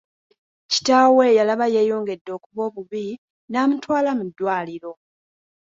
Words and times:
Kitaawe 0.71 1.25
yalaba 1.37 1.65
yeeyongedde 1.75 2.31
okuba 2.37 2.61
obubi 2.67 3.03
n'amutwala 3.51 4.09
mu 4.17 4.23
ddwaliro. 4.29 4.91